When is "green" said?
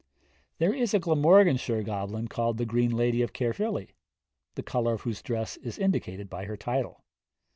2.65-2.89